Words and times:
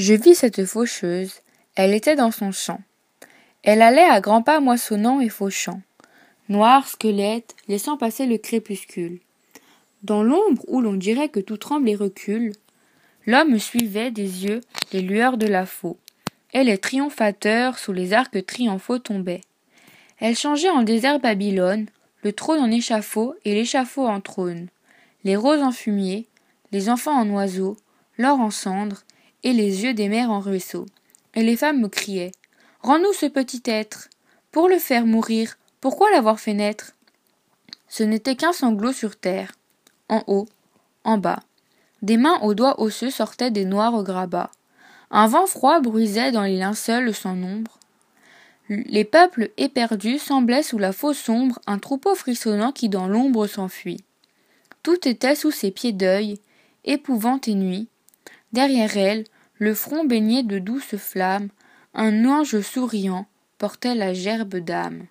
Je 0.00 0.14
vis 0.14 0.34
cette 0.34 0.64
faucheuse, 0.64 1.42
elle 1.74 1.92
était 1.92 2.16
dans 2.16 2.30
son 2.30 2.52
champ. 2.52 2.80
Elle 3.62 3.82
allait 3.82 4.00
à 4.00 4.22
grands 4.22 4.40
pas 4.40 4.58
moissonnant 4.58 5.20
et 5.20 5.28
fauchant. 5.28 5.82
Noir 6.48 6.88
squelette, 6.88 7.54
laissant 7.68 7.98
passer 7.98 8.24
le 8.24 8.38
crépuscule. 8.38 9.20
Dans 10.02 10.22
l'ombre 10.22 10.64
où 10.68 10.80
l'on 10.80 10.94
dirait 10.94 11.28
que 11.28 11.38
tout 11.38 11.58
tremble 11.58 11.90
et 11.90 11.96
recule, 11.96 12.54
l'homme 13.26 13.58
suivait 13.58 14.10
des 14.10 14.46
yeux 14.46 14.62
les 14.94 15.02
lueurs 15.02 15.36
de 15.36 15.46
la 15.46 15.66
faux, 15.66 15.98
et 16.54 16.64
les 16.64 16.78
triomphateurs 16.78 17.78
sous 17.78 17.92
les 17.92 18.14
arcs 18.14 18.46
triomphaux 18.46 19.00
tombaient. 19.00 19.42
Elle 20.18 20.34
changeait 20.34 20.70
en 20.70 20.82
désert 20.82 21.20
Babylone, 21.20 21.88
le 22.22 22.32
trône 22.32 22.60
en 22.60 22.70
échafaud 22.70 23.34
et 23.44 23.52
l'échafaud 23.52 24.06
en 24.06 24.22
trône, 24.22 24.68
les 25.24 25.36
roses 25.36 25.62
en 25.62 25.72
fumier, 25.72 26.26
les 26.72 26.88
enfants 26.88 27.20
en 27.20 27.28
oiseaux, 27.28 27.76
l'or 28.16 28.40
en 28.40 28.50
cendres, 28.50 29.04
et 29.42 29.52
les 29.52 29.84
yeux 29.84 29.94
des 29.94 30.08
mères 30.08 30.30
en 30.30 30.40
ruisseaux. 30.40 30.86
Et 31.34 31.42
les 31.42 31.56
femmes 31.56 31.80
me 31.80 31.88
criaient 31.88 32.32
Rends-nous 32.82 33.12
ce 33.12 33.26
petit 33.26 33.62
être. 33.66 34.08
Pour 34.52 34.68
le 34.68 34.78
faire 34.78 35.06
mourir, 35.06 35.58
pourquoi 35.80 36.10
l'avoir 36.10 36.40
fait 36.40 36.54
naître? 36.54 36.92
Ce 37.88 38.02
n'était 38.02 38.36
qu'un 38.36 38.52
sanglot 38.52 38.92
sur 38.92 39.16
terre. 39.16 39.52
En 40.08 40.24
haut, 40.26 40.48
en 41.04 41.18
bas. 41.18 41.40
Des 42.02 42.16
mains 42.16 42.40
aux 42.40 42.54
doigts 42.54 42.80
osseux 42.80 43.10
sortaient 43.10 43.50
des 43.50 43.64
noirs 43.64 44.02
grabats. 44.02 44.50
Un 45.10 45.26
vent 45.26 45.46
froid 45.46 45.80
bruisait 45.80 46.32
dans 46.32 46.44
les 46.44 46.56
linceuls 46.56 47.14
sans 47.14 47.34
nombre. 47.34 47.78
Les 48.68 49.04
peuples 49.04 49.50
éperdus 49.56 50.18
semblaient 50.18 50.62
sous 50.62 50.78
la 50.78 50.92
fausse 50.92 51.28
ombre 51.28 51.58
un 51.66 51.78
troupeau 51.78 52.14
frissonnant 52.14 52.70
qui 52.70 52.88
dans 52.88 53.08
l'ombre 53.08 53.46
s'enfuit. 53.46 54.04
Tout 54.82 55.08
était 55.08 55.34
sous 55.34 55.50
ses 55.50 55.72
pieds 55.72 55.92
d'œil, 55.92 56.38
épouvante 56.84 57.48
et 57.48 57.54
nuit. 57.54 57.88
Derrière 58.52 58.96
elle, 58.96 59.24
le 59.58 59.74
front 59.74 60.04
baigné 60.04 60.42
de 60.42 60.58
douces 60.58 60.96
flammes, 60.96 61.48
un 61.94 62.24
ange 62.24 62.60
souriant 62.60 63.26
portait 63.58 63.94
la 63.94 64.14
gerbe 64.14 64.56
d'âme. 64.56 65.06